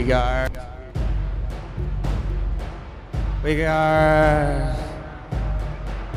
We 0.00 0.06
got. 0.06 0.50
We 3.44 3.56
got. 3.58 4.74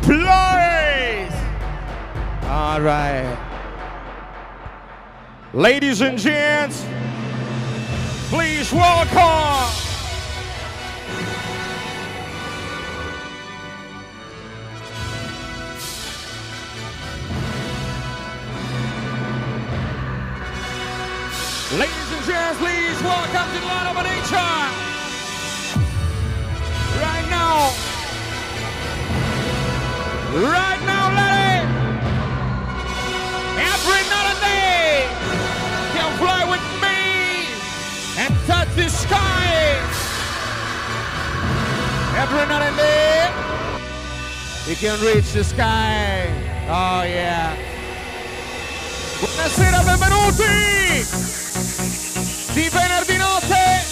Flores! 0.04 1.34
All 2.44 2.80
right. 2.80 3.38
Ladies 5.54 6.00
and 6.00 6.18
gents, 6.18 6.86
please 8.30 8.72
welcome. 8.72 9.70
Ladies 21.78 22.03
gents, 22.34 22.58
please 22.58 23.00
welcome 23.04 23.48
to 23.54 23.60
the 23.60 23.68
line 23.74 23.88
of 23.92 23.98
nature. 24.12 24.62
Right 27.06 27.28
now. 27.30 27.58
Right 30.58 30.82
now, 30.92 31.06
lady. 31.20 31.62
Every 33.72 34.02
night 34.12 34.28
and 34.34 34.42
day. 34.50 35.06
Can 35.94 36.10
fly 36.22 36.42
with 36.54 36.66
me 36.84 37.00
and 38.22 38.34
touch 38.48 38.70
the 38.76 38.90
sky. 38.90 39.46
Every 42.22 42.46
night 42.52 42.64
and 42.70 42.78
day. 42.78 43.30
You 44.68 44.76
can 44.76 44.98
reach 45.06 45.30
the 45.34 45.44
sky. 45.44 46.28
Oh 46.68 47.04
yeah. 47.04 47.56
Buonasera, 49.20 49.80
benvenuti! 49.88 51.33
Di 52.54 52.70
venerdì 52.70 53.18
notte. 53.18 53.84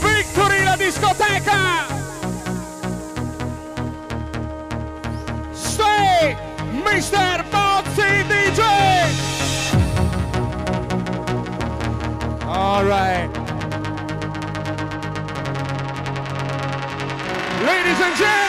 Victory 0.00 0.62
la 0.62 0.76
discoteca. 0.76 1.86
Stay 5.52 6.36
Mr. 6.70 7.44
Bozzi 7.50 8.24
DJ 8.26 8.60
Alright 12.46 13.30
Ladies 17.64 18.00
and 18.00 18.16
gentlemen 18.16 18.43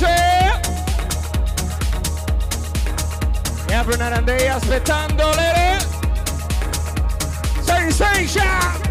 dice. 0.00 0.60
E 3.68 3.74
apre 3.74 3.94
una 3.94 4.08
randei 4.08 4.48
aspettando 4.48 5.30
le 5.34 5.52
re. 5.52 5.78
Sensation! 7.62 8.58
Comini 8.78 8.89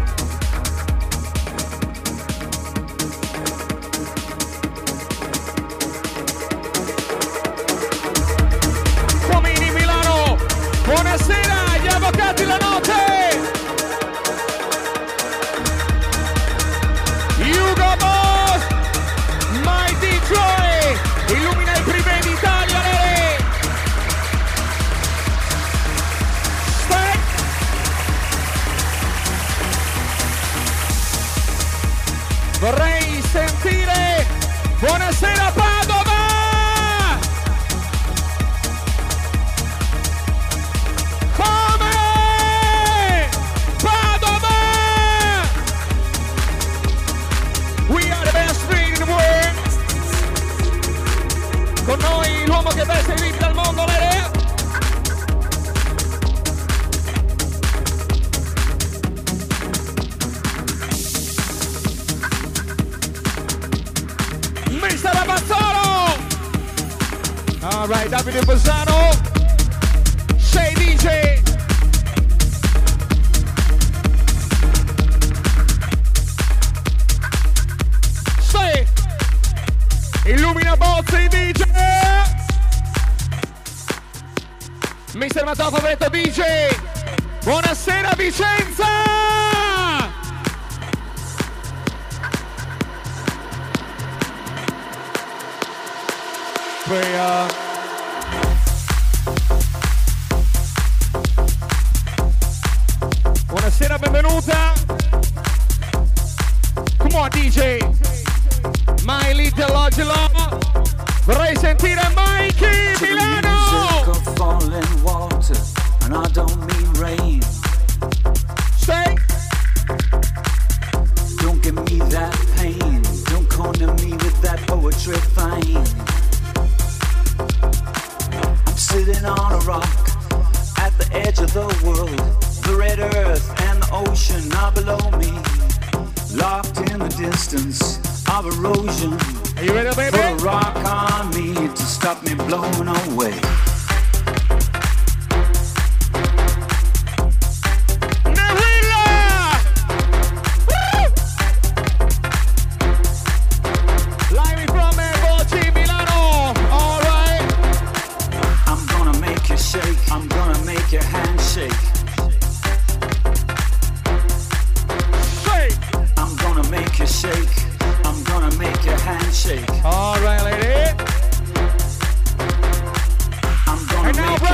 Buonasera 35.10 35.39
Padova! 35.39 35.39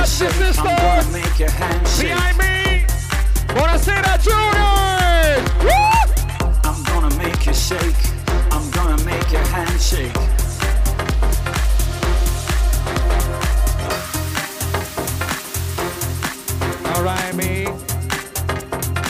Massive 0.07 0.31
Sisters. 0.31 0.57
Behind 1.99 2.37
me. 2.37 2.85
Buonasera, 3.53 4.17
Jordan. 4.23 5.43
Woo! 5.65 5.71
I'm 6.63 6.81
gonna 6.85 7.13
make 7.17 7.45
you 7.45 7.53
shake. 7.53 8.01
I'm 8.51 8.71
gonna 8.71 9.03
make 9.03 9.29
your 9.33 9.41
hand 9.41 9.81
shake. 9.81 10.15
All 16.95 17.03
right, 17.03 17.35
me. 17.35 17.67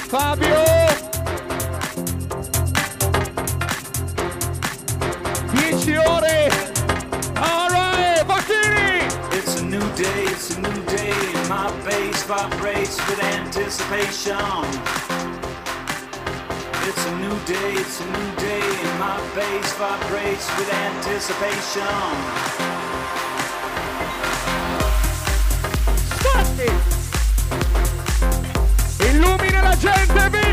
Fabio. 0.09 0.76
Vibrates 12.27 12.97
with 13.07 13.23
anticipation. 13.23 14.35
It's 16.83 17.05
a 17.05 17.15
new 17.19 17.37
day, 17.45 17.71
it's 17.79 18.01
a 18.01 18.05
new 18.05 18.35
day. 18.35 18.59
and 18.59 18.99
My 18.99 19.17
bass 19.33 19.71
vibrates 19.77 20.47
with 20.57 20.69
anticipation. 20.73 22.17
Illumina 28.99 29.61
la 29.61 29.75
gente, 29.75 30.46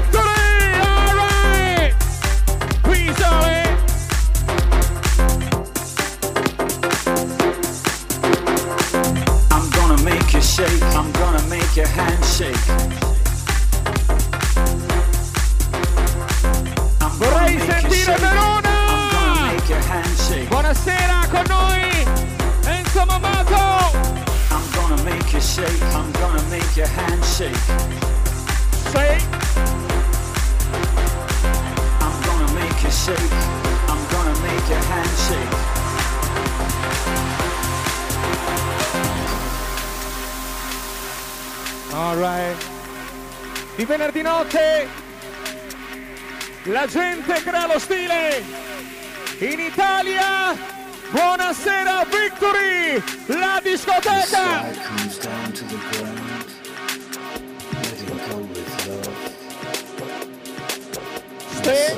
venerdì 43.96 44.22
notte 44.22 44.88
la 46.64 46.86
gente 46.86 47.32
crea 47.42 47.66
lo 47.66 47.78
stile. 47.78 48.42
In 49.38 49.60
Italia, 49.60 50.56
buonasera 51.10 52.04
Victory, 52.04 53.02
la 53.26 53.60
discoteca. 53.62 54.64
Stay, 61.60 61.94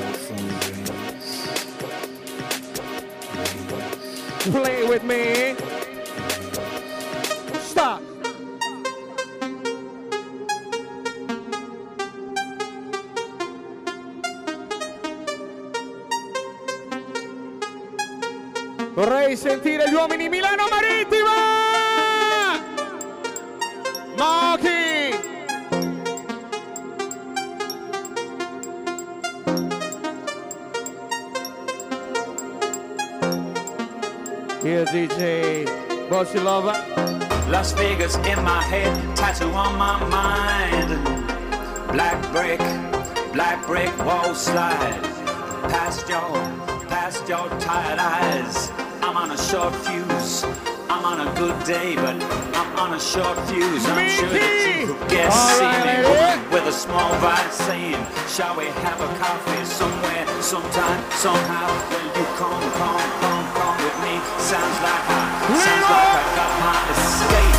play 4.51 4.83
with 4.87 5.03
me. 5.03 5.36
Las 37.99 38.15
in 38.27 38.43
my 38.43 38.61
head, 38.61 38.93
tattoo 39.17 39.49
on 39.49 39.75
my 39.75 39.97
mind. 40.05 40.89
Black 41.91 42.19
brick, 42.31 42.59
black 43.33 43.65
brick 43.65 43.91
wall 44.05 44.35
slide. 44.35 45.01
Past 45.73 46.07
your, 46.07 46.29
past 46.87 47.27
your 47.27 47.49
tired 47.59 47.99
eyes. 47.99 48.71
I'm 49.01 49.17
on 49.17 49.31
a 49.31 49.37
short 49.37 49.73
fuse. 49.75 50.43
I'm 50.89 51.03
on 51.05 51.27
a 51.27 51.29
good 51.39 51.57
day, 51.65 51.95
but 51.95 52.15
I'm 52.55 52.79
on 52.79 52.93
a 52.93 52.99
short 52.99 53.37
fuse. 53.49 53.85
I'm 53.87 54.07
sure 54.09 54.29
that 54.29 54.77
you 54.79 54.93
could 54.93 55.09
guess. 55.09 55.33
See 55.57 55.65
right, 55.65 56.45
me 56.45 56.53
with 56.53 56.67
a 56.67 56.71
small 56.71 57.11
vibe 57.17 57.51
saying, 57.51 57.99
Shall 58.29 58.55
we 58.55 58.67
have 58.85 59.01
a 59.01 59.09
coffee 59.17 59.65
somewhere, 59.65 60.25
sometime, 60.41 61.01
somehow? 61.11 61.67
Will 61.89 62.09
you 62.13 62.25
come, 62.37 62.61
come, 62.77 63.03
come, 63.25 63.47
come 63.57 63.77
with 63.83 63.97
me? 64.05 64.15
Sounds 64.37 64.77
like 64.85 65.05
I, 65.09 65.23
sounds 65.65 65.89
like 65.91 66.13
I 66.13 66.35
got 66.37 66.51
my 66.61 66.77
escape. 66.93 67.56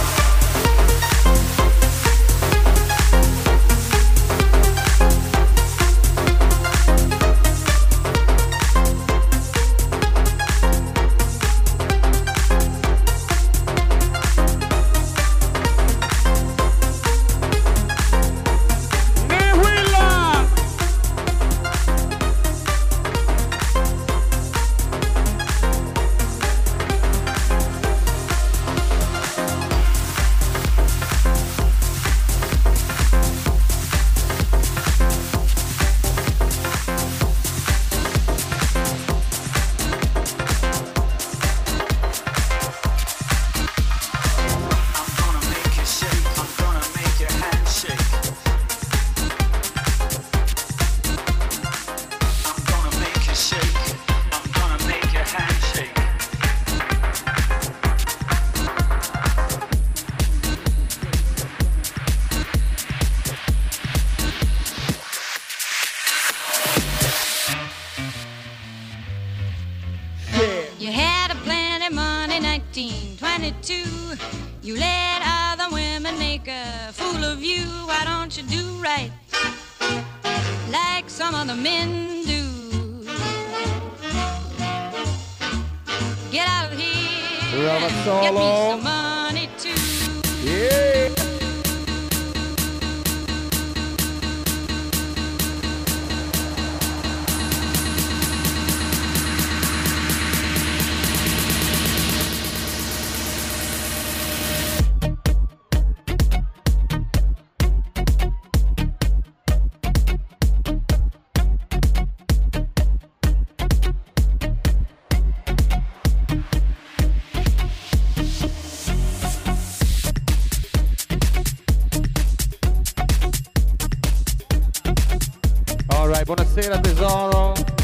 Buonasera 126.29 126.79
tesoro. 126.79 127.78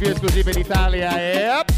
Più 0.00 0.08
esclusive 0.08 0.52
d'Italia. 0.52 1.10
Yep. 1.18 1.72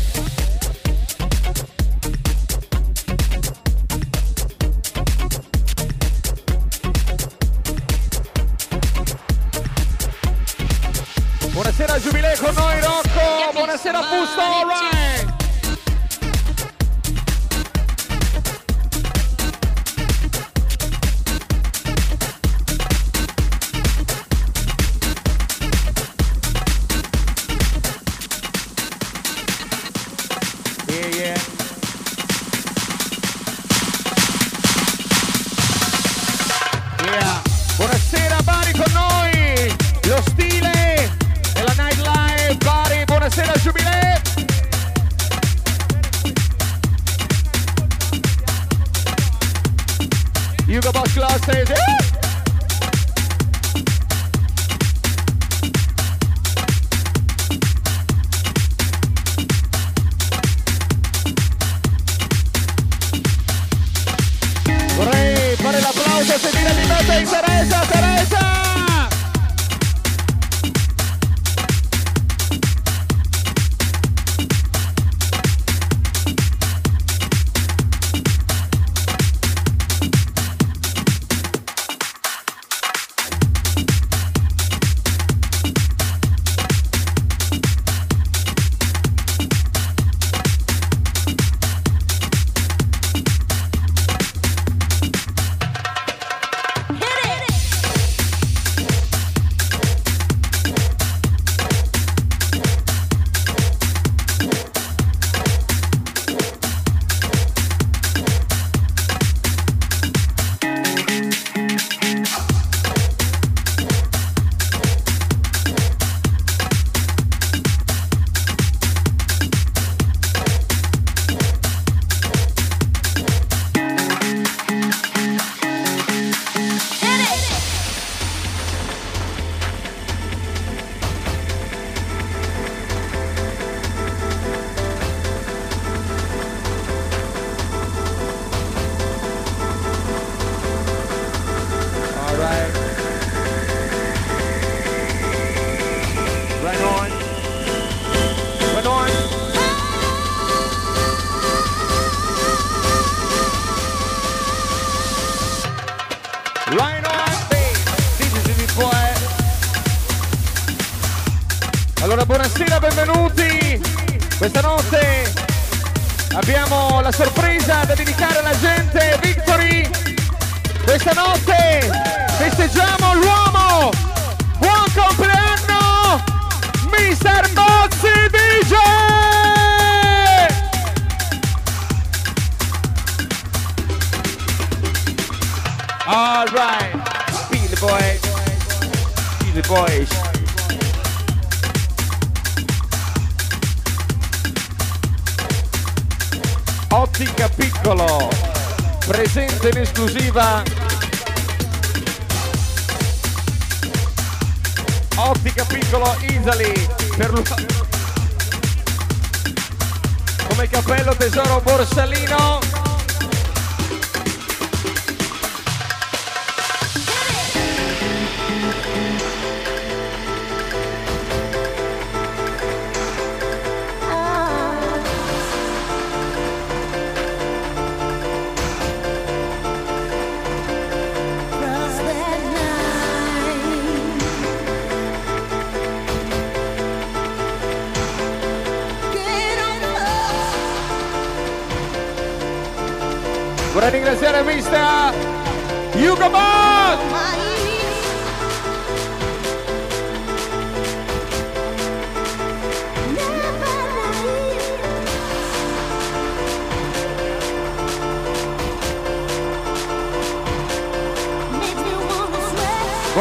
Buonasera 11.50 11.99
Giubilei 11.99 12.37
con 12.37 12.55
noi 12.55 12.81
Rocco, 12.81 13.52
buonasera 13.55 14.00
Fusto, 14.02 14.41
alright! 14.41 15.12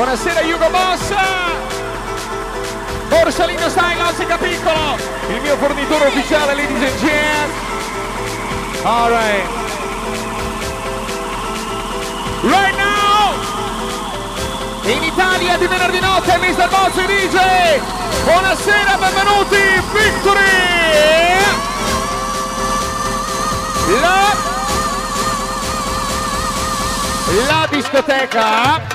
Buonasera 0.02 0.42
Hugo 0.42 0.68
Boss! 0.72 1.14
Borsalino 3.08 3.70
Stylos 3.70 4.16
Seca 4.16 4.36
Piccolo! 4.36 4.98
Il 5.30 5.42
mio 5.42 5.56
fornitore 5.58 6.08
ufficiale, 6.08 6.56
ladies 6.56 6.82
and 6.82 7.00
gents! 7.00 7.54
Alright! 8.82 9.46
Right 12.42 12.76
now! 12.78 13.36
In 14.86 15.04
Italia 15.04 15.58
di 15.58 15.68
venerdì 15.68 16.00
notte, 16.00 16.36
Mr. 16.36 16.68
Boss 16.68 16.98
e 16.98 17.06
DJ! 17.06 17.80
Buonasera, 18.24 18.98
benvenuti! 18.98 19.84
Victory! 19.92 21.38
La... 24.02 24.34
La 27.46 27.68
discoteca! 27.70 28.91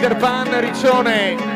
Peter 0.00 0.16
Pan 0.16 0.48
Riccione. 0.48 1.49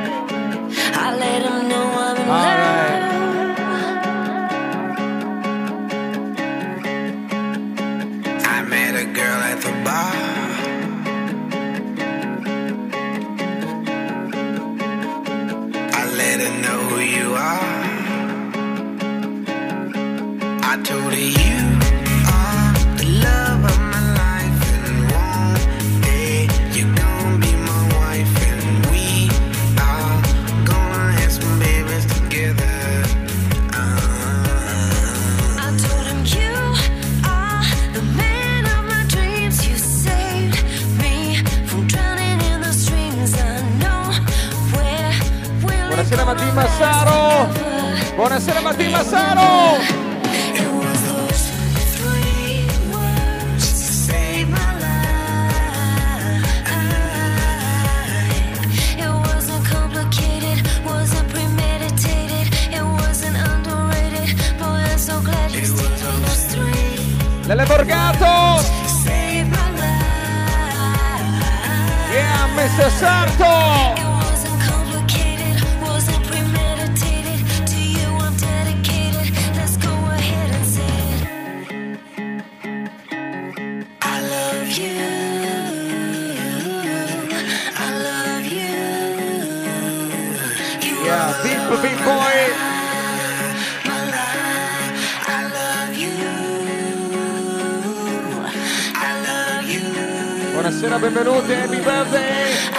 Padre 72.85 72.99
Santo. 72.99 73.45
Buonasera, 100.55 100.99
benvenuti, 100.99 101.53
happy 101.53 101.81
birthday! 101.81 102.74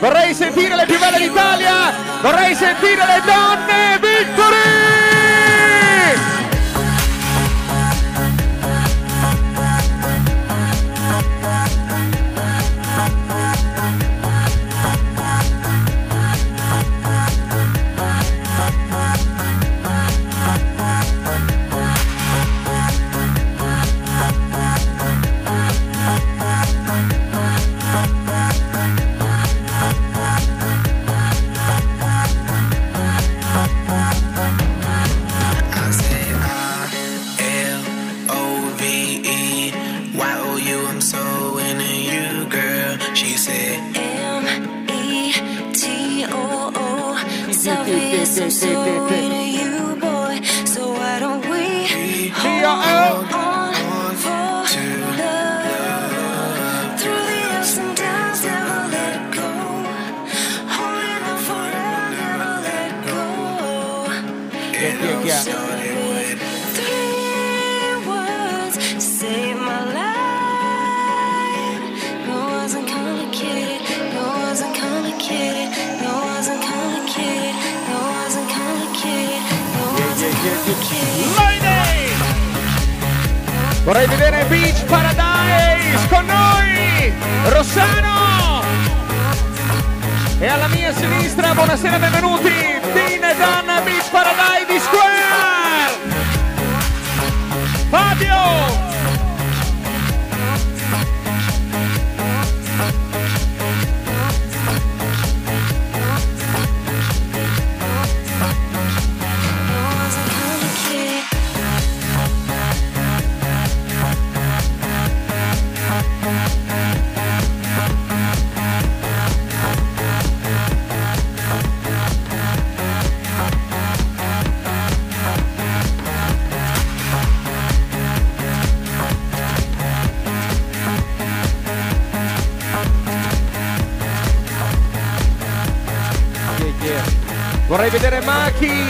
Vorrei 0.00 0.32
sentire 0.32 0.76
le 0.76 0.84
più 0.86 0.98
belle 0.98 1.18
d'Italia! 1.18 1.92
Vorrei 2.22 2.54
sentire 2.54 3.04
le 3.04 3.20
donne 3.24 3.98
vittorie! 4.00 4.77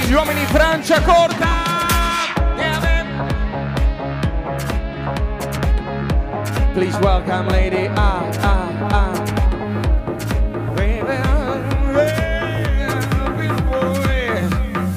Gli 0.08 0.14
uomini 0.14 0.44
Francia 0.46 1.02
corta. 1.02 1.66
Please 6.72 6.98
welcome 7.00 7.50
lady. 7.50 7.90
Ah, 7.94 8.24
ah, 8.40 8.68
ah. 8.90 9.12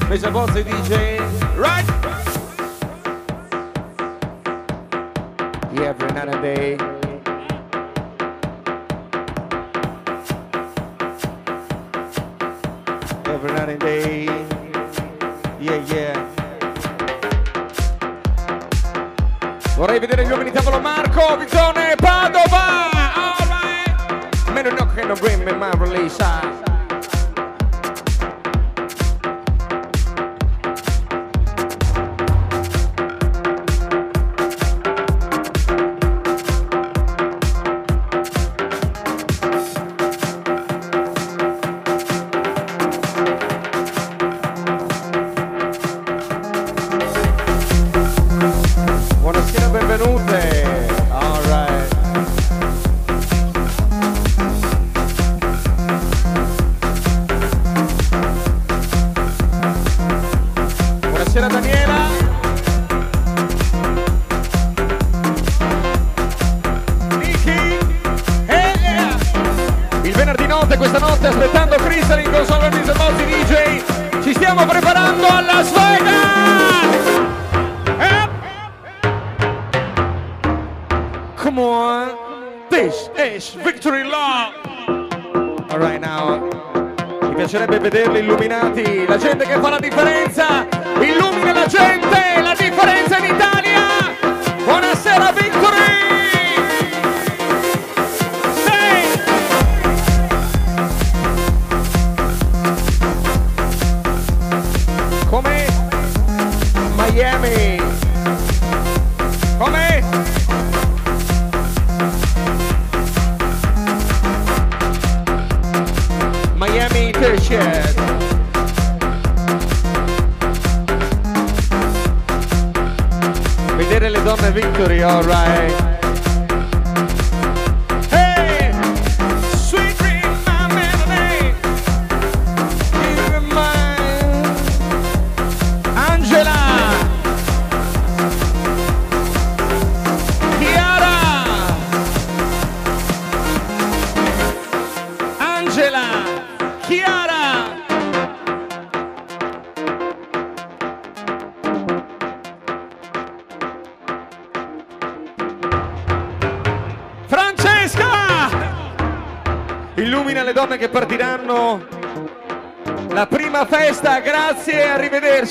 Mr. 0.08 0.32
Bozzi 0.32 0.64
DJ. 0.64 1.21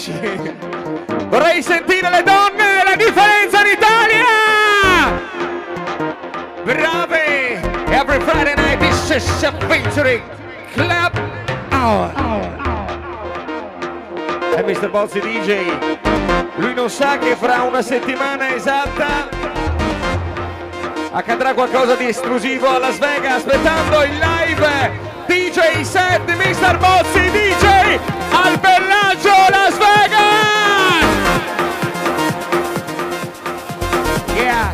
Arrivederci. 0.09 0.57
Vorrei 1.29 1.63
sentire 1.63 2.11
le 2.11 2.23
donne, 2.23 2.83
la 2.85 2.97
differenza 2.97 3.61
in 3.61 3.67
Italia! 3.77 4.25
Brave! 6.65 7.61
Every 7.91 8.21
Friday 8.21 8.55
night 8.55 8.79
this 8.79 9.11
is 9.11 9.43
a 9.43 9.53
featuring 9.69 10.23
club 10.73 11.13
hour. 11.71 12.11
E 14.57 14.63
Mr. 14.63 14.91
Bozzi 14.91 15.21
DJ, 15.21 15.65
lui 16.57 16.75
non 16.75 16.91
sa 16.91 17.19
che 17.19 17.37
fra 17.37 17.63
una 17.63 17.83
settimana 17.83 18.55
esatta 18.55 19.29
accadrà 21.13 21.55
qualcosa 21.55 21.95
di 21.97 22.07
esclusivo 22.07 22.69
a 22.69 22.79
Las 22.79 22.99
Vegas 22.99 23.45
aspettando 23.45 24.05
il 24.05 24.19
live 24.19 24.91
DJ 25.27 25.83
set 25.83 26.25
di 26.25 26.35
Mr. 26.35 26.77
Bozzi 26.79 27.31
DJ 27.31 27.80
al 28.43 28.59
Bellaggio 28.59 29.35
Las 29.51 29.77
Vegas 29.77 30.19
yeah. 34.35 34.73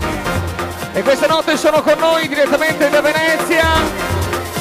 e 0.92 1.02
questa 1.02 1.26
notte 1.26 1.56
sono 1.56 1.82
con 1.82 1.98
noi 1.98 2.28
direttamente 2.28 2.88
da 2.88 3.00
Venezia 3.00 3.64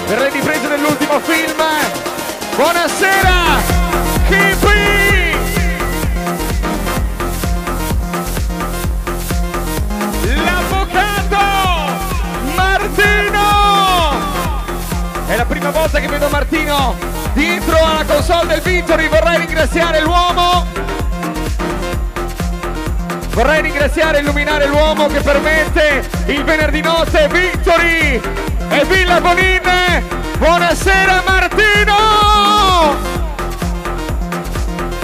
per 0.07 0.19
le 0.19 0.29
riprese 0.29 0.67
dell'ultimo 0.67 1.19
film 1.19 1.63
buonasera 2.55 3.61
Kipi 4.27 5.33
L'avvocato 10.43 11.37
Martino! 12.55 13.43
È 15.27 15.35
la 15.35 15.45
prima 15.45 15.69
volta 15.69 15.99
che 15.99 16.07
vedo 16.07 16.27
Martino 16.29 16.94
dietro 17.35 17.77
alla 17.77 18.03
console 18.05 18.47
del 18.47 18.61
Victory. 18.61 19.07
Vorrei 19.07 19.37
ringraziare 19.37 20.01
l'uomo. 20.01 20.65
Vorrei 23.29 23.61
ringraziare 23.61 24.17
e 24.17 24.21
illuminare 24.21 24.65
l'uomo 24.65 25.07
che 25.07 25.19
permette 25.19 26.09
il 26.27 26.43
venerdì 26.45 26.81
notte 26.81 27.27
Victory 27.29 28.21
e 28.69 28.85
Villa 28.85 29.19
Bonin. 29.19 29.61
Buonasera 30.37 31.23
Martino! 31.25 31.93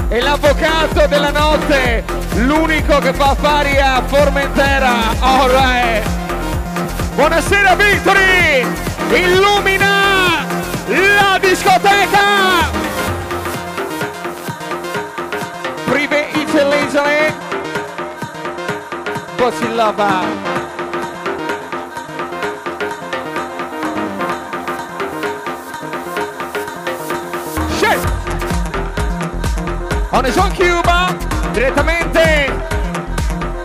E 0.08 0.22
l'avvocato 0.22 1.08
della 1.08 1.32
notte, 1.32 2.04
l'unico 2.36 3.00
che 3.00 3.14
fa 3.14 3.32
affari 3.32 3.78
a 3.78 4.02
Formentera. 4.06 5.14
Alright. 5.20 6.08
Buonasera 7.16 7.76
Victory! 7.76 8.66
Illumina 9.10 9.81
Bozzi 19.42 19.76
Lava. 19.76 20.22
Shit! 27.80 28.00
On 30.14 30.26
is 30.28 30.38
on 30.38 30.52
Cuba, 30.52 31.18
direttamente 31.54 32.54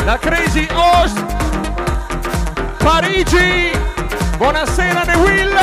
da 0.06 0.16
Crazy 0.16 0.66
Host, 0.72 1.22
Parigi. 2.78 3.70
Buonasera 4.38 5.04
Ne 5.04 5.16
Will. 5.16 5.58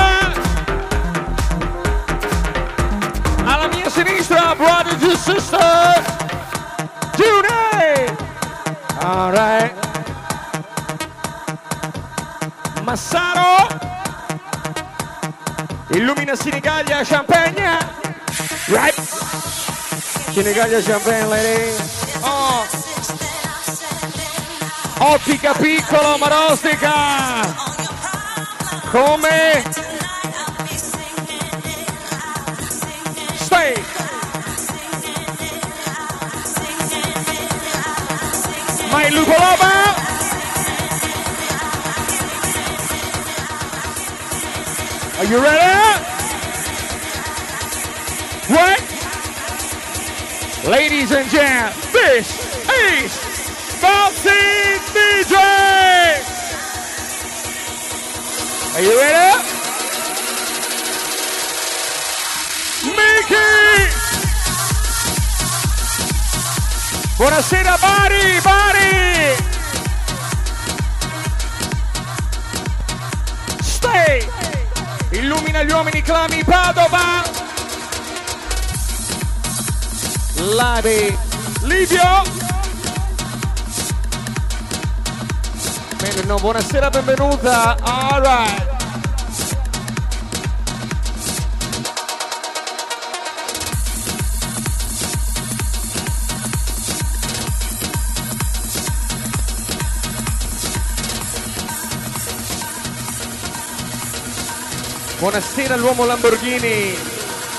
Alla 3.45 3.67
mia 3.67 3.89
sinistra, 3.89 4.55
sisters. 5.15 6.22
Illumina 16.13 16.35
Sinigaglia 16.35 17.03
Champagne. 17.03 17.79
Right. 18.69 18.93
Sinigaglia 20.31 20.79
Champagne, 20.79 21.27
lady. 21.27 21.73
Oh. 22.21 22.67
oh 24.99 25.13
Ottica 25.13 25.53
piccolo, 25.53 26.17
marostica. 26.19 27.41
Come? 28.91 29.63
Stay. 33.33 33.73
Ma 38.91 39.07
il 39.07 39.13
lupo 39.15 39.31
loba? 39.31 40.01
Are 45.17 45.25
you 45.25 45.41
ready? 45.41 45.92
Ladies 50.63 51.11
and 51.11 51.29
gents, 51.29 51.91
this 51.91 52.25
is 52.71 53.11
Bouncy 53.83 54.79
DJ! 54.95 55.35
Are 58.73 58.81
you 58.81 58.97
ready? 58.97 59.43
Mickey! 62.95 63.91
Buonasera 67.17 67.77
Bari, 67.81 68.39
Bari! 68.41 69.35
Stay! 73.61 74.25
Illumina 75.11 75.63
gli 75.63 75.71
uomini 75.71 76.01
clami 76.01 76.41
Padova! 76.45 77.32
Lavi, 80.43 81.17
Livio! 81.61 82.21
Bene, 85.97 86.23
no, 86.25 86.35
buonasera, 86.37 86.89
benvenuta! 86.89 87.77
Alright! 87.81 88.71
Buonasera 105.19 105.75
all'uomo 105.75 106.03
Lamborghini. 106.03 106.97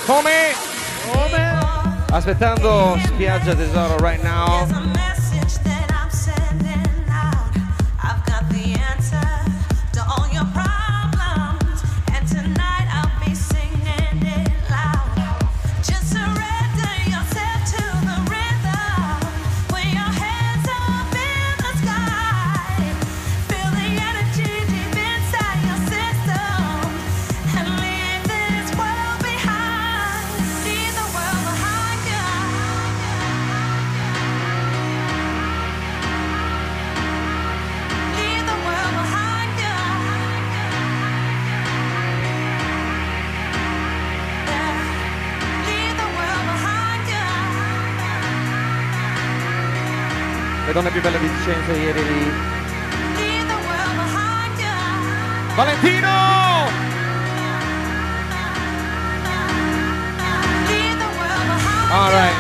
Come? 0.05 0.64
Aspettando 2.15 2.97
spiaggia 3.09 3.57
tesoro 3.57 3.97
right 3.99 4.23
now. 4.23 4.94
You. 51.47 51.53
Alright. 61.95 62.35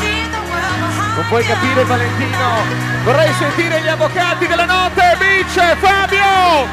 Leave 0.00 0.30
the 0.30 0.42
world 0.46 0.78
behind 0.82 1.16
Non 1.16 1.26
puoi 1.28 1.44
capire 1.44 1.84
Valentino. 1.84 2.62
Vorrei 3.04 3.32
sentire 3.34 3.80
gli 3.80 3.88
avvocati 3.88 4.46
della 4.46 4.66
notte. 4.66 5.16
Vince 5.18 5.76
Fabio! 5.80 6.66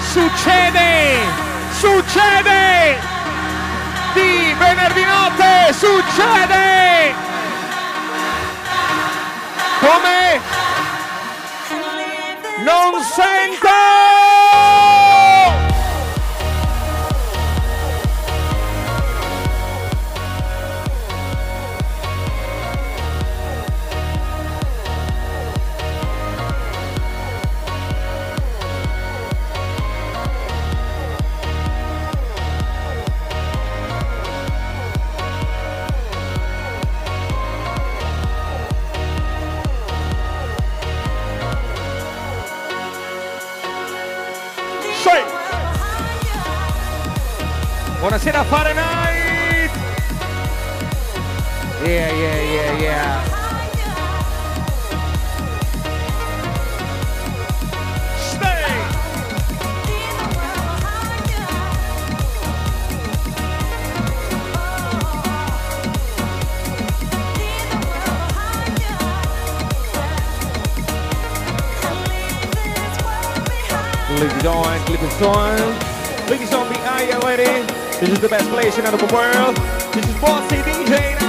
Succede! 0.00 1.18
Succede! 1.72 3.09
Venerdì 4.80 5.04
notte 5.04 5.72
succede! 5.74 7.14
Come? 9.80 10.40
Non 12.64 13.02
sento! 13.02 13.99
Best 78.30 78.48
place 78.50 78.78
in 78.78 78.84
the 78.84 79.12
world. 79.12 79.56
This 79.92 80.06
is 80.06 80.20
Bossy 80.20 80.56
DJ 80.58 81.19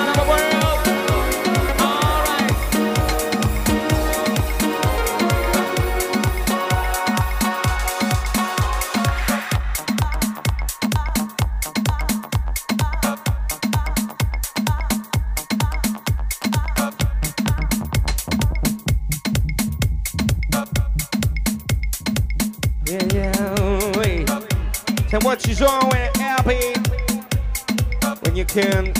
can 28.53 28.91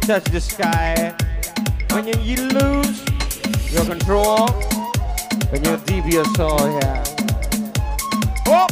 touch 0.00 0.24
the 0.32 0.40
sky. 0.40 1.14
When 1.92 2.06
you, 2.06 2.36
lose 2.48 3.04
your 3.70 3.84
control, 3.84 4.48
when 5.50 5.62
you 5.64 5.76
deep 5.84 6.10
your 6.10 6.24
soul. 6.34 6.58
Yeah. 6.80 7.04
Oh! 8.46 8.66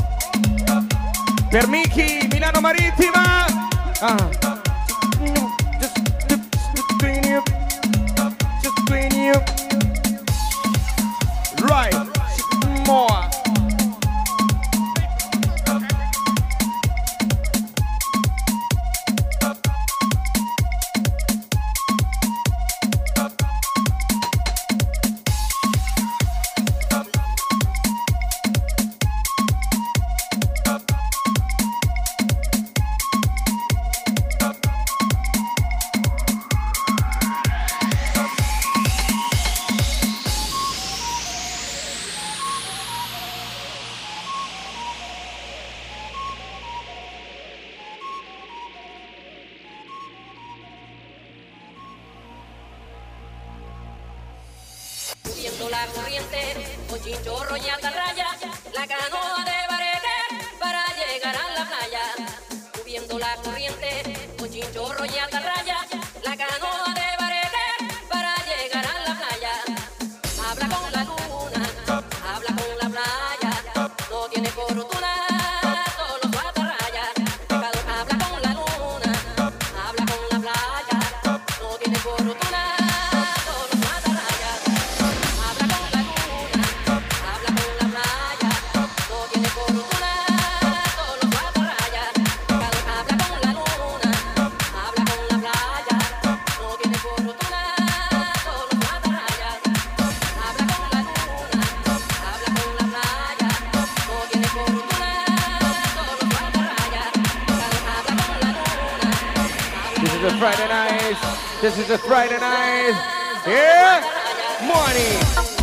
Per 1.51 1.67
Miki, 1.67 2.27
Milano 2.29 2.61
Marittima! 2.61 3.47
Uh. 4.01 4.52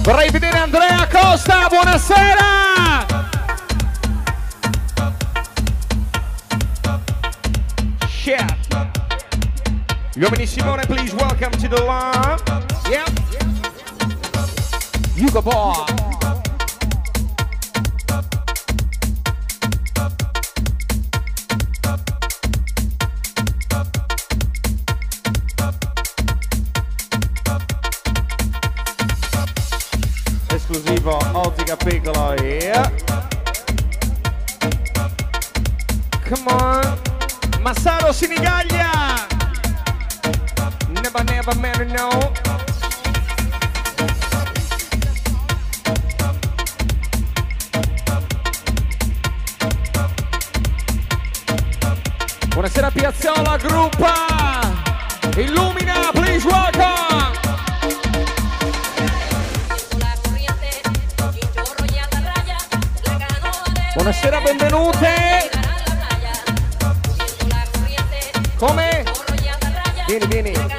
Vorrei 0.09 0.31
vedere 0.31 0.57
Andrea 0.57 1.07
Costa, 1.07 1.67
buonasera! 1.67 3.05
Share. 8.07 8.57
Gli 10.15 10.23
uomini 10.23 10.47
Simone, 10.47 10.83
please 10.87 11.13
welcome 11.13 11.51
to 11.51 11.67
the 11.67 11.83
lab. 11.83 12.41
Yep. 12.89 13.19
Hugo 15.13 15.43
Boss. 15.43 16.08
Mega 31.69 31.85
Piccolo, 31.85 32.33
yeah. 32.41 32.89
Come 36.25 36.47
on. 36.47 36.99
Massaro 37.61 38.11
Sinigaglia. 38.11 39.27
Never, 40.89 41.23
never, 41.25 41.55
never, 41.55 41.85
no. 41.85 42.33
Buonasera 52.49 52.89
Piazzola, 52.89 53.57
gruppa. 53.57 54.13
Illumi. 55.37 55.78
Buonasera, 64.09 64.41
benvenute. 64.41 65.49
Come? 68.57 69.03
Vieni, 70.07 70.25
vieni. 70.25 70.78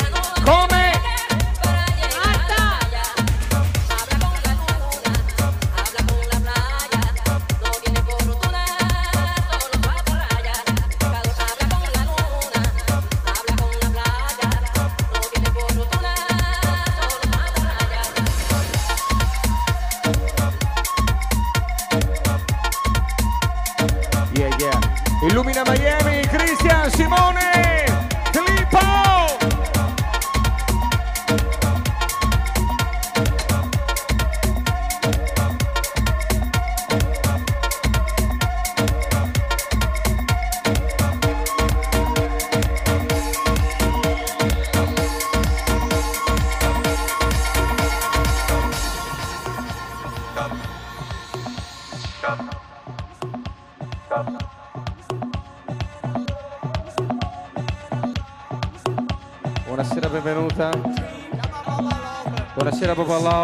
Cabo 63.00 63.04
Valal. 63.04 63.39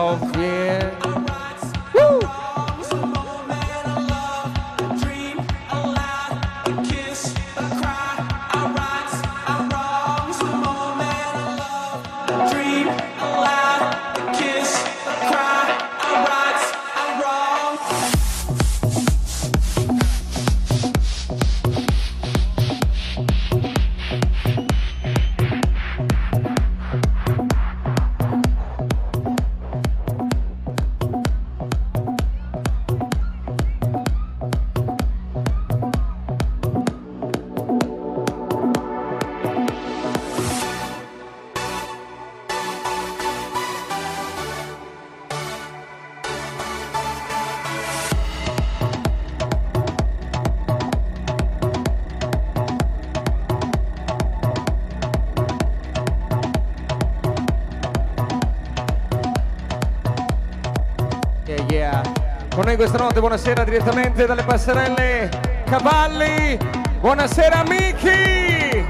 Notte. 63.17 63.21
Buonasera 63.21 63.65
direttamente 63.65 64.27
dalle 64.27 64.43
passerelle 64.43 65.31
Cavalli. 65.65 66.59
Buonasera 67.01 67.63
Miki. 67.67 68.85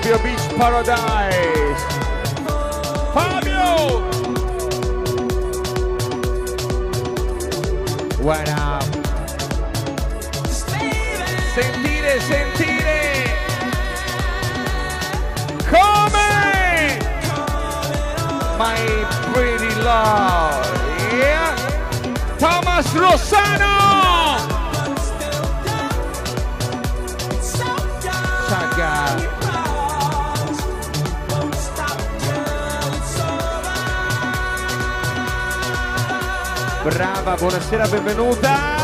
Fabio 0.02 0.18
Beach 0.24 0.48
Paradise. 0.58 1.82
Fabio! 3.14 4.02
Up? 8.24 8.82
Sentire, 11.54 12.20
sentire! 12.20 13.30
Come? 15.70 16.18
My 18.58 18.78
pretty 19.32 19.72
love. 19.82 20.66
Yeah. 21.12 21.54
Thomas 22.38 22.88
Rossano! 22.88 23.81
Brava, 36.82 37.36
buonasera, 37.36 37.86
benvenuta. 37.86 38.81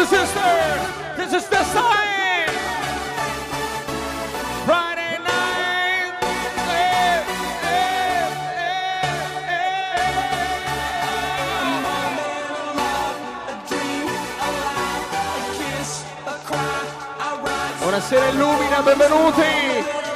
And 0.00 0.08
sisters. 0.08 0.80
This 1.16 1.32
is 1.34 1.48
the 1.48 1.62
sign. 1.64 2.48
Friday 4.64 5.18
night. 5.28 6.14
Eh, 6.72 7.20
eh, 7.68 8.00
Buonasera 17.80 18.28
Illumina, 18.28 18.80
benvenuti! 18.82 19.42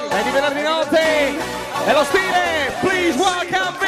È 0.08 0.22
di 0.22 0.30
venerdì 0.30 0.62
notte! 0.62 1.36
È 1.84 1.92
lo 1.92 2.04
stile! 2.04 2.72
Please 2.80 3.18
welcome 3.18 3.83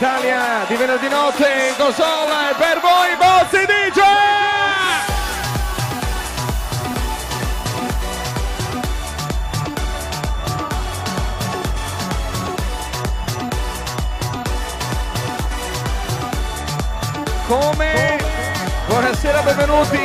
Italia 0.00 0.64
di 0.68 0.76
venerdì 0.76 1.08
notte 1.08 1.70
in 1.70 1.74
console 1.76 2.54
per 2.56 2.78
voi 2.78 3.16
Bozzi 3.16 3.66
DJ! 3.66 4.00
Come? 17.48 18.18
Buonasera, 18.86 19.42
benvenuti! 19.42 19.98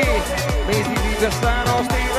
Mesi 0.66 0.90
di 0.90 1.18
Giassano, 1.20 1.84
Stiro. 1.84 2.13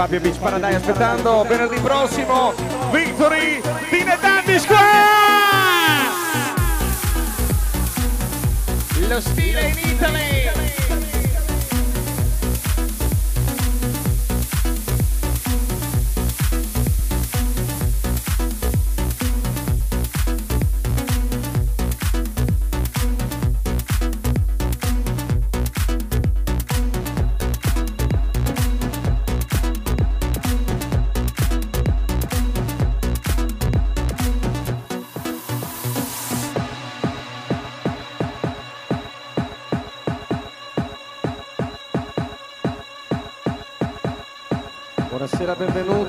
Fabio 0.00 0.18
Beach 0.18 0.38
Paradise 0.38 0.76
aspettando 0.76 1.44
venerdì 1.46 1.78
prossimo 1.80 2.54
Victory 2.90 3.60
Dine 3.90 4.16
Dandy 4.18 4.58
Square! 4.58 4.88
Lo 9.06 9.20
stile 9.20 9.60
in 9.68 9.76
Italy! 9.76 10.29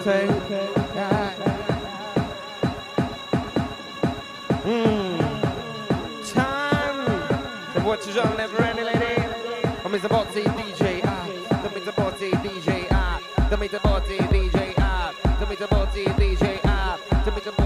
Benvenute. 0.03 0.81
Mm. 4.65 5.19
Time 6.33 7.05
to 7.73 7.79
watch 7.85 8.07
you 8.07 8.21
on 8.21 8.37
never 8.37 8.63
any 8.63 8.83
lady. 8.83 9.27
Come 9.83 9.95
is 9.95 10.01
the 10.01 10.09
body 10.09 10.43
DJ 10.43 11.01
ah. 11.03 11.27
Come 11.63 11.77
is 11.77 11.85
the 11.85 11.91
body 11.91 12.31
DJ 12.31 12.87
ah. 12.91 13.19
Come 13.49 13.63
is 13.63 13.71
the 13.71 13.79
body 13.79 14.17
DJ 14.17 14.73
ah. 14.77 15.13
Come 15.39 15.51
is 15.51 15.59
the 15.59 15.67
body 15.67 16.05
DJ 16.05 16.59
ah. 16.65 16.99
Come 17.23 17.37
is 17.37 17.43
the 17.43 17.51
body 17.51 17.60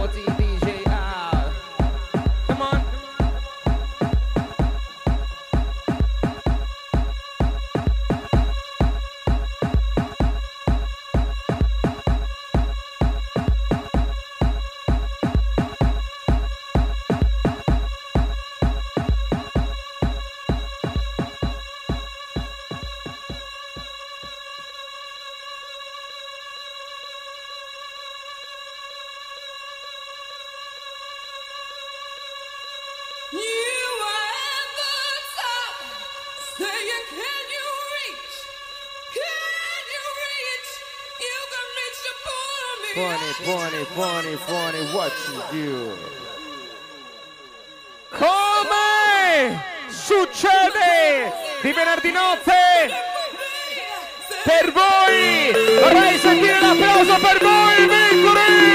Funny, 43.46 43.84
funny, 43.94 44.36
funny, 44.38 44.80
what 44.92 45.14
you 45.30 45.40
do? 45.52 45.98
Come 48.10 49.64
succede 49.88 51.32
di 51.62 51.72
venerdì 51.72 52.12
notte 52.12 52.90
per 54.46 54.72
voi? 54.72 55.54
Vorrei 55.80 56.18
sentire 56.18 56.60
l'applauso 56.60 57.20
per 57.20 57.38
voi, 57.40 57.88
Victory! 57.88 58.75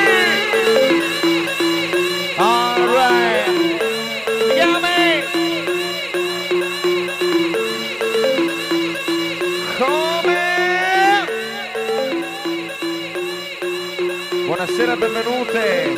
Benvenute. 15.01 15.97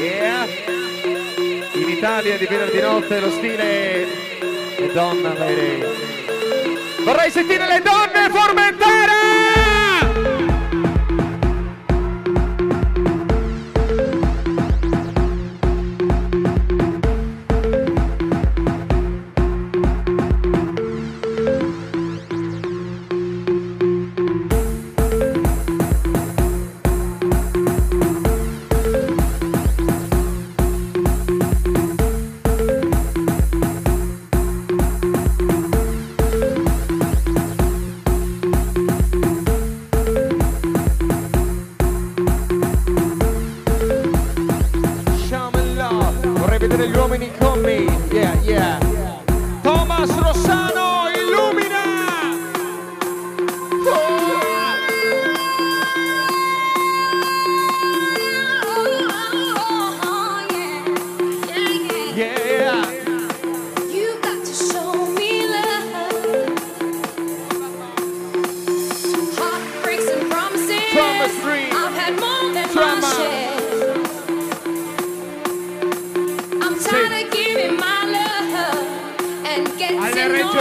Yeah. 0.00 0.48
In 1.74 1.88
Italia 1.88 2.38
di 2.38 2.46
venerdì 2.46 2.80
notte 2.80 3.20
lo 3.20 3.30
stile 3.30 4.06
è 4.76 4.86
donna 4.92 5.34
lady. 5.34 5.84
Vorrei 7.04 7.30
sentire 7.30 7.66
le 7.66 7.82
donne 7.82 8.30
Formentera! 8.30 8.91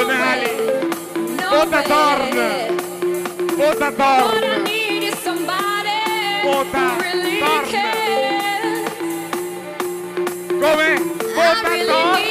Regionali. 0.01 0.49
Vota 1.49 1.81
Torn. 1.83 2.37
Vota 3.57 3.91
Torn. 3.91 4.63
Vota 6.43 6.81
Torn. 7.39 7.69
Come? 10.59 10.99
Vota 11.35 11.75
Torn. 11.85 12.21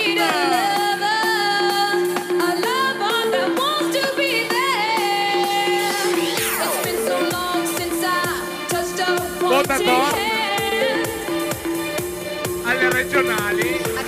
need 13.52 13.80
a 13.82 13.99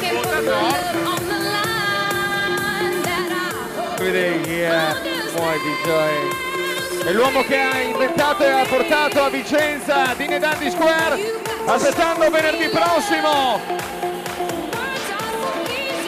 Vedi 4.11 4.41
chi 4.41 4.61
è? 4.61 4.95
Muoi 5.37 5.59
DJ. 5.61 7.05
È 7.05 7.13
l'uomo 7.13 7.43
che 7.43 7.57
ha 7.57 7.81
inventato 7.81 8.45
e 8.45 8.51
ha 8.51 8.65
portato 8.65 9.23
a 9.23 9.31
Vicenza 9.31 10.15
Dine 10.17 10.39
Dandy 10.39 10.71
Square 10.71 11.41
aspettando 11.67 12.29
venerdì 12.31 12.69
prossimo 12.69 13.61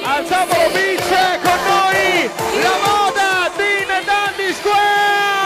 Words 0.05 0.31
are 0.31 0.43
so 0.43 0.45
easy 0.45 0.45
al 0.45 0.47
to 0.47 0.53
Tavolo 0.55 0.69
say. 0.71 0.97
Beach 0.97 1.41
con 1.43 1.59
noi 1.67 2.31
la 2.63 2.77
moda 2.85 3.51
Dine 3.57 4.05
Dandy 4.05 4.53
Square 4.53 5.44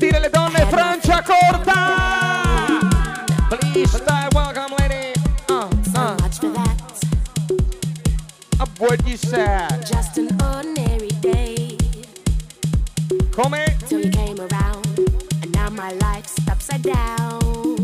divertire 0.00 0.20
le 0.20 0.30
donne 0.30 0.66
Francia 0.70 1.22
Corta! 1.22 2.78
Please 3.50 4.00
die 4.06 4.28
welcome 4.32 4.74
lady. 4.78 5.12
Uh, 5.48 5.68
uh. 5.94 6.16
Uh, 8.58 8.66
What 8.78 9.06
you 9.06 9.16
said 9.18 9.84
Just 9.84 10.16
an 10.16 10.28
ordinary 10.42 11.10
day. 11.20 11.76
Come? 13.32 13.56
Till 13.88 14.00
you 14.00 14.10
came 14.10 14.40
around 14.40 14.86
And 15.42 15.52
now 15.52 15.68
my 15.68 15.92
life's 16.00 16.36
upside 16.48 16.82
down. 16.82 17.76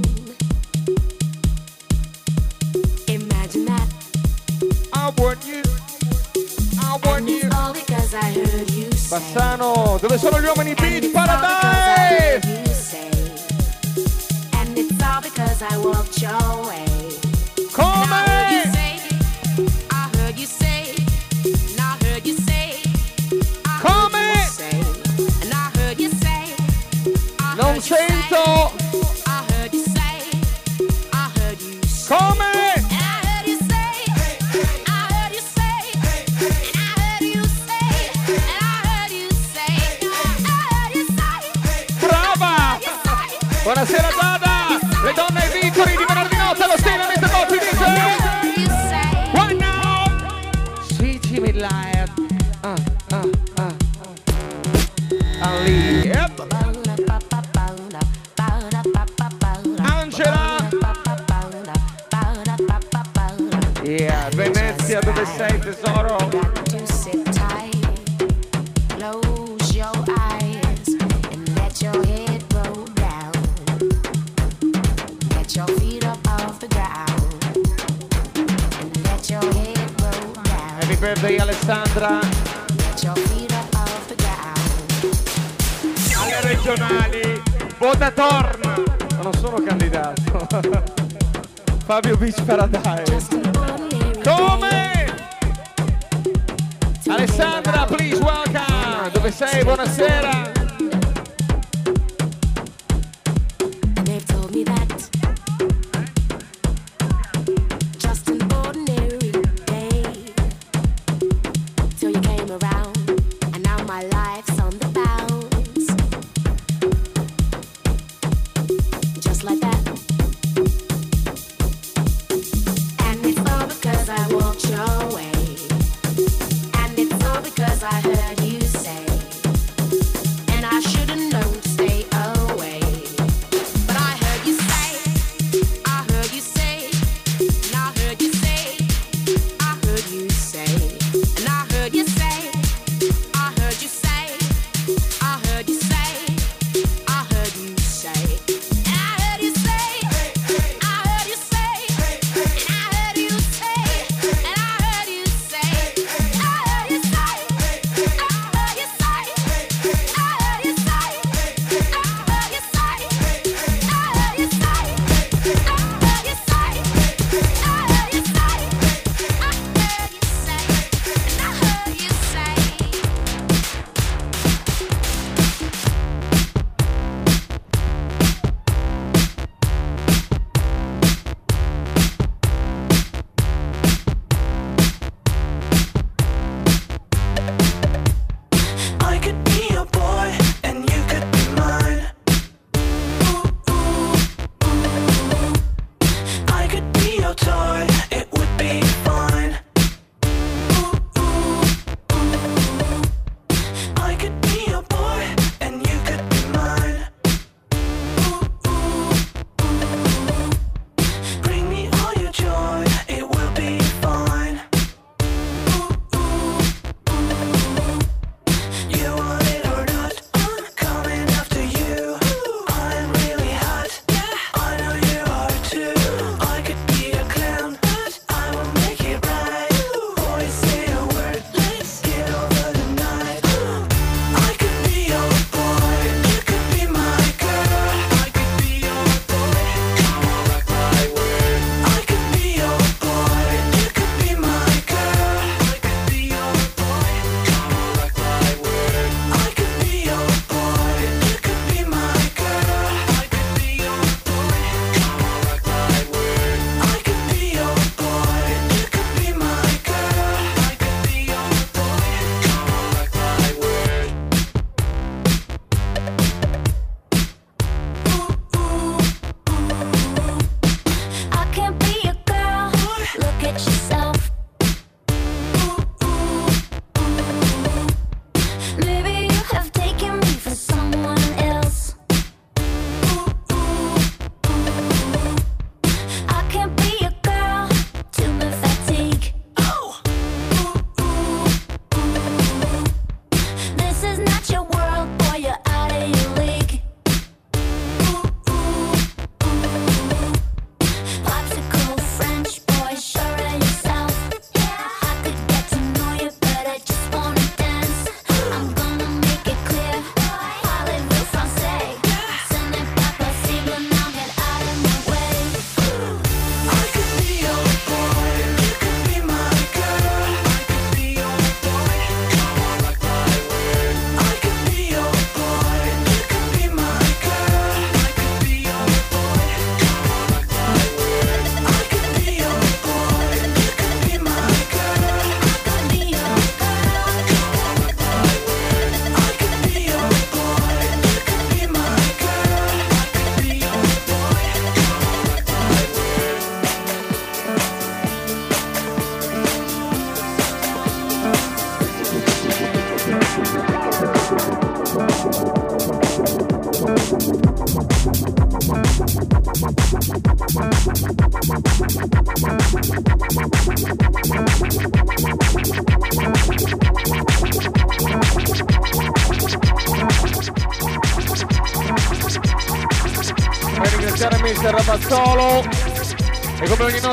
Imagine 3.08 3.64
that. 3.66 3.88
I 4.94 5.12
want 5.18 5.46
you. 5.46 5.62
I 6.80 6.98
want 7.04 7.28
you. 7.28 7.48
All 7.54 7.72
because 7.74 8.14
I 8.14 8.32
heard 8.32 8.70
you 8.70 8.90
say. 8.92 9.16
Bassano, 9.16 9.98
dove 10.00 10.18
sono 10.18 10.40
gli 10.40 10.46
uomini 10.46 10.74
beat? 10.74 11.05
20 92.16 92.42
para 92.46 92.66
dar. 92.66 92.85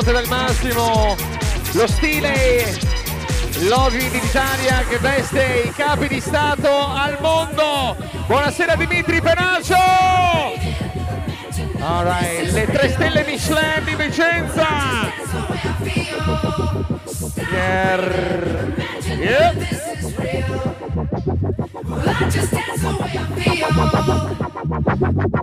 E 0.04 0.10
notte 0.10 0.12
del 0.12 0.28
massimo 0.28 1.16
lo 1.72 1.86
stile 1.86 2.92
Logi 3.68 4.10
d'Italia 4.10 4.84
che 4.88 4.98
veste 4.98 5.62
i 5.64 5.72
capi 5.72 6.08
di 6.08 6.20
Stato 6.20 6.68
al 6.68 7.16
mondo. 7.20 7.96
Buonasera 8.26 8.74
Dimitri 8.74 9.20
Penaccio! 9.22 9.76
Alright, 11.78 12.50
le 12.50 12.66
tre 12.66 12.90
stelle 12.90 13.24
Michelin 13.24 13.84
di 13.84 13.94
Vicenza! 13.94 15.12
Yeah. 17.50 18.02
Yep. 25.20 25.33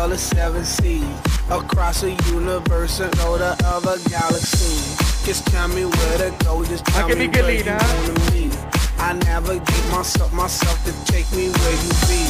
Sail 0.00 0.08
the 0.08 0.18
seven 0.18 0.64
seas. 0.64 1.04
Across 1.50 2.02
the 2.02 2.12
universe 2.32 3.00
and 3.00 3.12
go 3.18 3.36
to 3.36 3.56
other 3.64 3.98
galaxies. 4.08 4.96
Just 5.26 5.46
tell 5.48 5.68
me 5.68 5.84
where 5.84 6.18
to 6.18 6.44
go, 6.44 6.64
just 6.64 6.84
tell 6.86 7.08
me 7.08 7.28
where 7.28 7.50
you 7.50 7.64
wanna 7.64 8.30
be. 8.30 8.50
I 8.98 9.12
navigate 9.24 9.86
myself, 9.90 10.32
myself 10.32 10.76
to 10.84 10.92
take 11.12 11.30
me 11.32 11.50
where 11.50 11.76
you 11.84 11.92
be. 12.08 12.22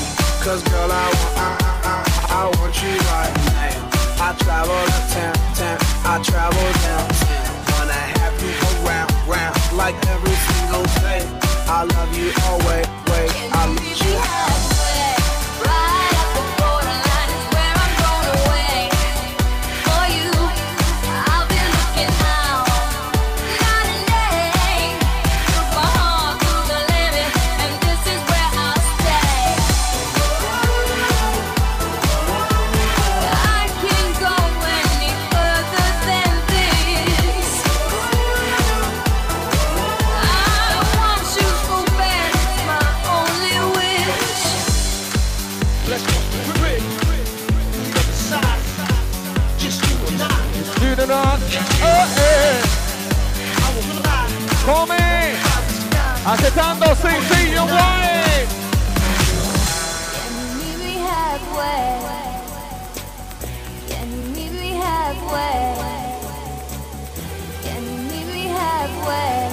Cause 0.43 0.63
girl, 0.71 0.91
I 0.91 1.07
want, 1.17 1.35
I, 1.37 1.51
I, 1.63 1.95
I, 1.95 2.37
I 2.39 2.45
want 2.59 2.75
you 2.83 2.95
right 3.13 3.35
now. 3.47 3.99
I 4.27 4.35
travel 4.43 4.81
uptown, 4.97 5.35
town, 5.59 5.79
I 6.05 6.15
travel 6.23 6.67
downtown. 6.85 7.51
Wanna 7.73 8.03
have 8.19 8.37
you 8.43 8.53
around, 8.83 9.11
round, 9.29 9.57
like 9.77 9.97
every 10.09 10.37
single 10.49 10.87
day. 11.05 11.23
I 11.69 11.85
love 11.85 12.11
you 12.19 12.33
oh, 12.35 12.51
always, 12.51 12.87
wait, 13.11 13.31
I 13.55 13.63
meet 13.79 13.99
you 14.05 14.15
halfway. 14.19 14.70
Come, 54.73 54.95
aceptando 56.25 56.95
sencillo, 56.95 57.67
guay. 57.67 58.47
Can 60.15 60.31
you 60.39 60.47
meet 60.59 60.79
me 60.79 60.95
halfway? 61.11 61.87
Can 63.89 64.07
you 64.13 64.23
meet 64.31 64.53
me 64.53 64.71
halfway? 64.79 65.75
Can 67.65 67.83
you 67.83 67.99
meet 68.11 68.27
me 68.33 68.43
halfway? 68.47 69.50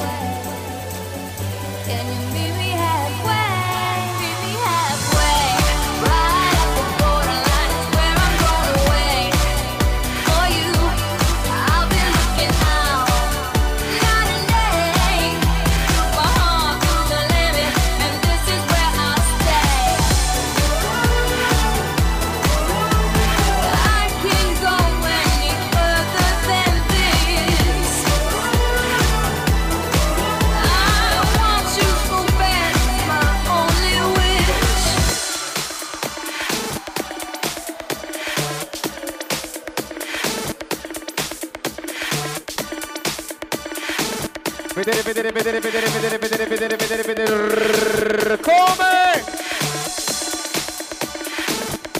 Vedere, 45.21 45.31
vedere, 45.31 45.59
vedere, 45.59 45.89
vedere, 45.89 46.17
vedere, 46.17 46.45
vedere, 46.45 46.75
vedere, 46.75 47.03
vedere. 47.03 48.37
Come? 48.39 49.23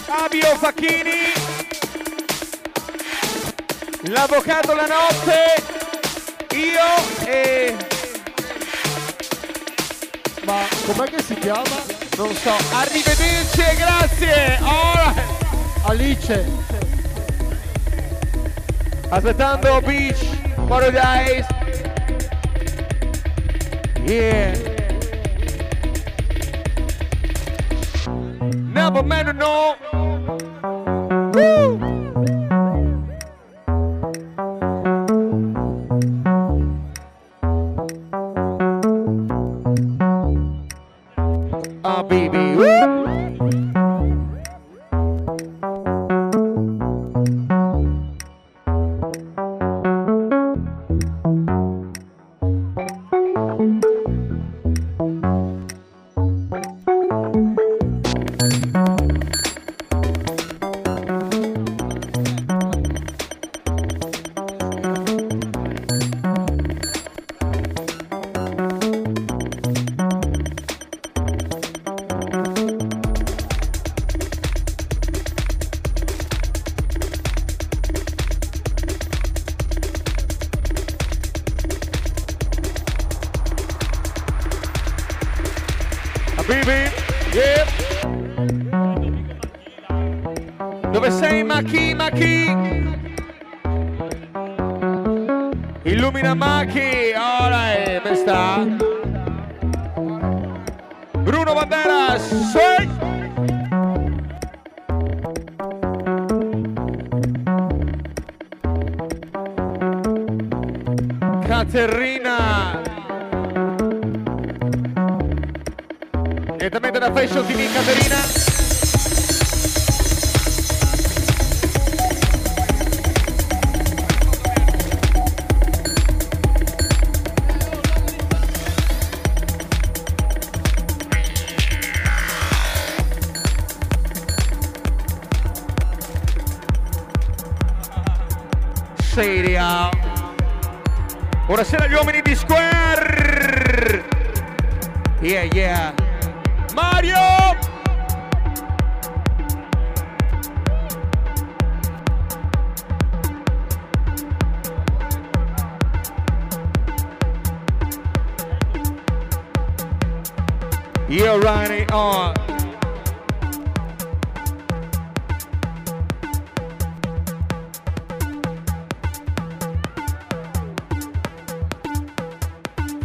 Fabio 0.05 0.55
Facchini. 0.57 1.33
L'avvocato 4.09 4.75
la 4.75 4.85
notte. 4.85 5.63
Io 6.55 7.25
e... 7.25 7.75
Ma 10.43 10.67
com'è 10.85 11.09
che 11.09 11.23
si 11.23 11.33
chiama? 11.35 11.83
Non 12.17 12.33
so. 12.35 12.53
Arrivederci 12.71 13.61
e 13.61 13.75
grazie. 13.75 14.59
Alright. 14.61 15.23
Alice. 15.85 16.45
Aspettando 19.09 19.81
Beach 19.81 20.23
Paradise. 20.67 21.56
Yeah. 24.07 24.55
Never 28.73 29.03
met 29.03 29.35
no. 29.35 29.75
Woo. 31.33 31.86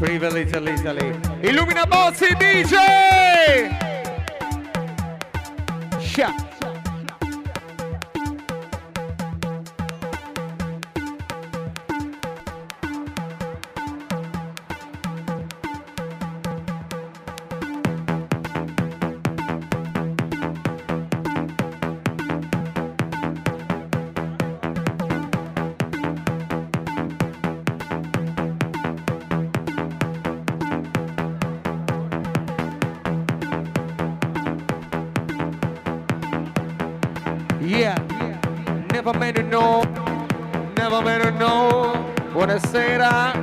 Viva 0.02 0.28
l'Italy, 0.30 0.72
Italy. 0.72 1.20
Illumina 1.42 1.86
Bossi 1.86 2.34
DJ! 2.34 3.70
Shut 6.00 6.51
better 39.32 39.48
know, 39.48 39.82
never 40.76 41.02
better 41.02 41.30
know. 41.32 41.92
when 42.34 42.50
I 42.50 42.58
say 42.58 42.98
that? 42.98 43.41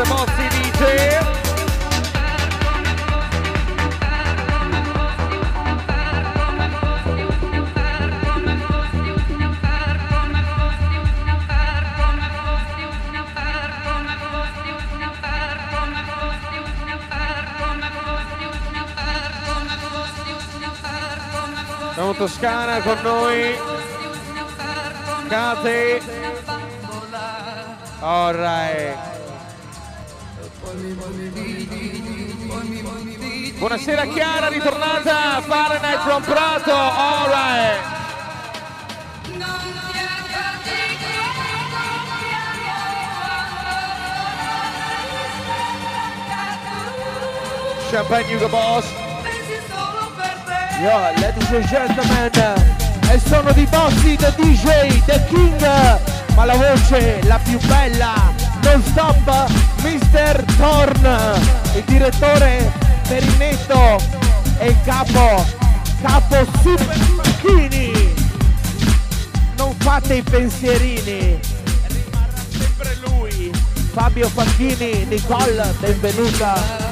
Mr. 0.00 0.06
Mozzi 0.06 0.48
dice 0.48 1.18
Siamo 21.92 22.14
Toscana 22.14 22.80
con 22.80 22.98
noi. 23.02 23.58
Kate. 25.28 26.00
Alright 28.00 29.09
Buonasera 33.58 34.06
Chiara, 34.06 34.48
ritornata 34.48 35.36
a 35.36 35.40
Fahrenheit 35.42 36.00
from 36.00 36.22
Prato, 36.22 36.72
alright 36.72 37.80
Champagne 47.90 48.34
Hugo 48.34 48.48
Boss 48.48 48.86
Yo, 50.80 51.12
ladies 51.20 51.50
and 51.50 51.66
gentlemen, 51.66 52.30
e 53.12 53.18
sono 53.18 53.52
di 53.52 53.66
Bossi, 53.66 54.16
the 54.16 54.32
DJ, 54.34 55.04
the 55.04 55.22
King, 55.28 55.60
ma 56.34 56.46
la 56.46 56.54
voce, 56.54 57.20
la 57.24 57.38
più 57.44 57.58
bella, 57.66 58.32
non 58.62 58.82
stop, 58.82 59.50
Mr. 59.82 60.49
Thorn, 60.60 61.40
il 61.74 61.84
direttore 61.84 62.70
Perinetto 63.08 63.98
e 64.58 64.68
il 64.68 64.76
capo, 64.84 65.42
capo 66.02 66.46
Super 66.60 66.98
Facchini. 66.98 68.12
Non 69.56 69.74
fate 69.78 70.16
i 70.16 70.22
pensierini, 70.22 71.40
rimarrà 71.86 72.42
sempre 72.50 72.94
lui, 73.06 73.50
Fabio 73.92 74.28
Facchini, 74.28 75.06
Nicole, 75.06 75.74
benvenuta. 75.80 76.88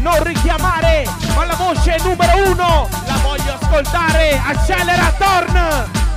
non 0.00 0.22
richiamare, 0.22 1.08
ma 1.34 1.44
la 1.46 1.54
voce 1.54 1.96
numero 2.02 2.50
uno 2.50 2.88
la 3.06 3.18
voglio 3.22 3.58
ascoltare. 3.58 4.38
Accelera 4.38 5.12
Torn! 5.18 5.93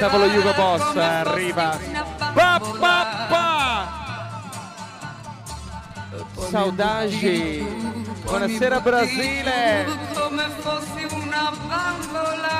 aspettavo 0.00 0.18
lo 0.18 0.26
Hugo 0.26 0.52
Boss, 0.54 0.94
eh, 0.96 1.02
arriva. 1.02 1.78
Pa, 2.32 2.60
pa, 2.78 3.26
pa. 3.28 3.88
Saudagi. 6.50 7.66
Buonasera 8.24 8.80
Brasile. 8.80 9.86
come 10.14 10.48
fossi 10.58 11.06
una 11.10 11.52
bambola. 11.68 12.58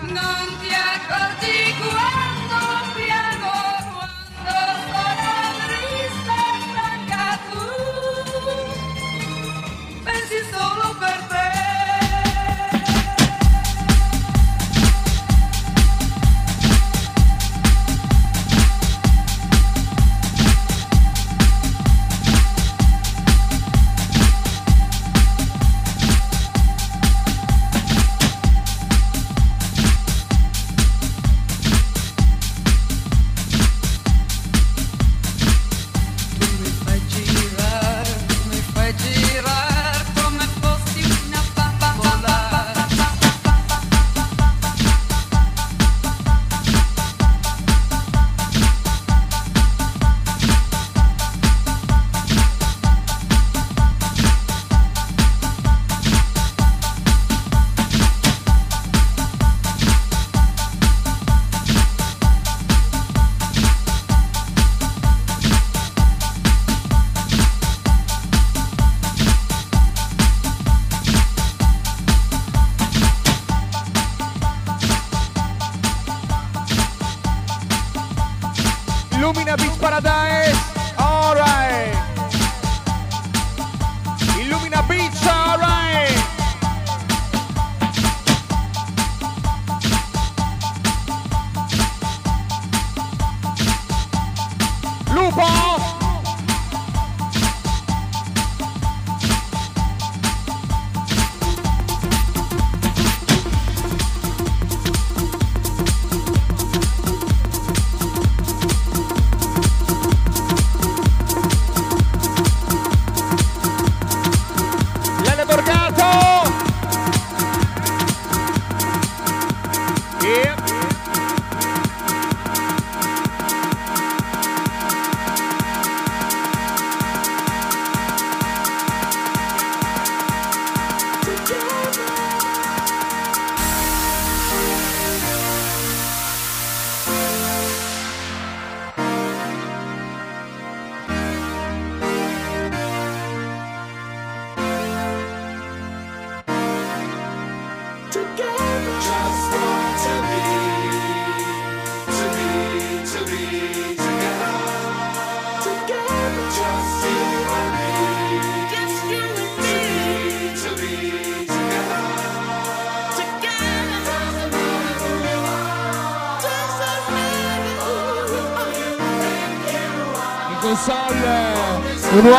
Non 0.00 0.58
ti 0.60 0.72
accorgi 0.74 1.74
quando 1.78 2.60
piango, 2.94 3.58
quando 3.94 4.56
sono 4.86 5.32
triste 5.66 6.38
stanca 6.70 7.24
tu. 7.50 7.66
Pensi 10.04 10.38
solo 10.52 10.86
per 10.98 11.18
te. 11.28 11.43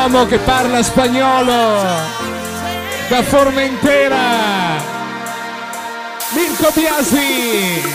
Console 0.06 0.10
un 0.10 0.14
uomo 0.14 0.26
che 0.26 0.38
parla 0.40 0.84
spagnolo 0.84 1.84
da 3.10 3.24
Formentera. 3.24 4.18
Mirko 6.34 6.72
Biasi. 6.74 7.95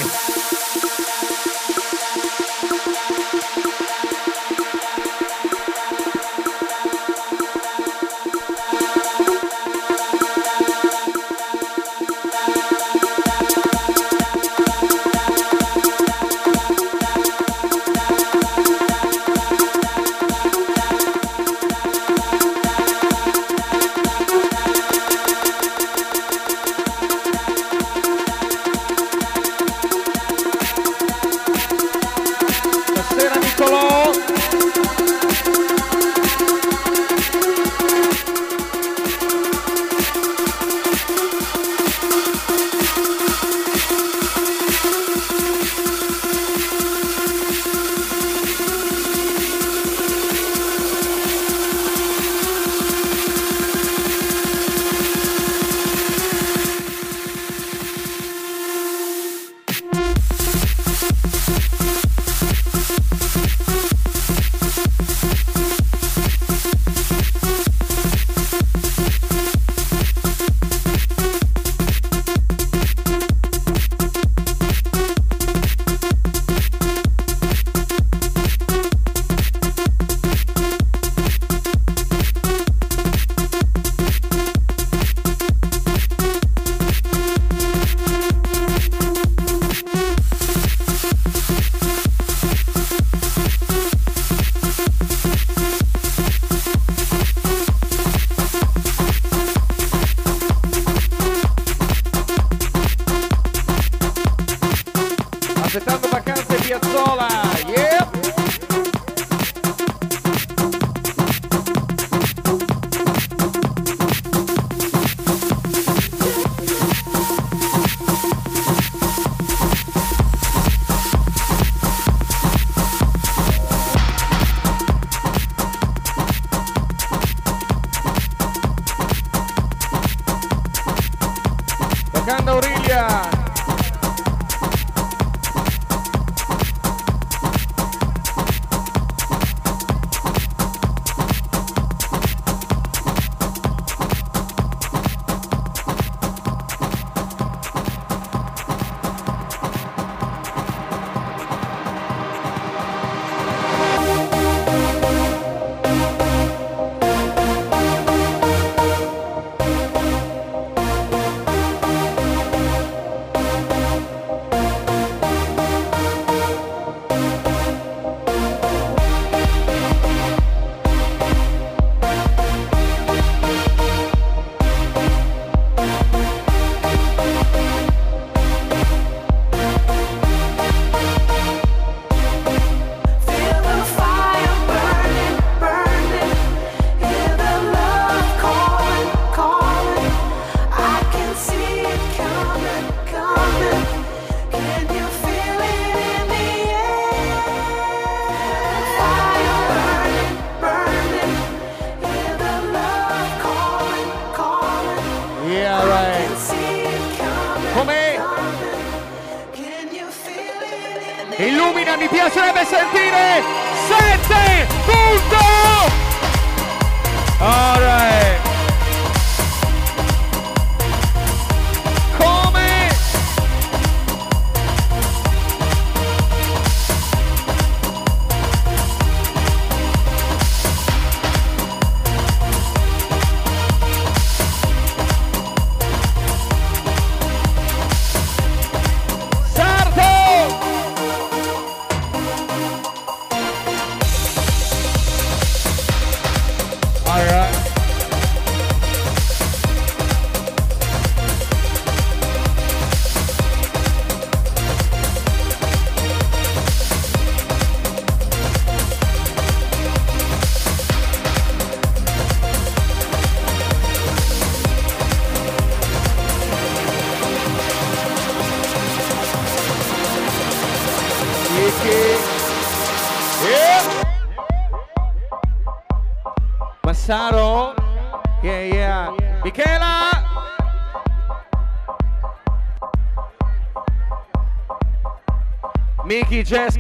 Miki 286.50 286.64
Jazz 286.64 286.76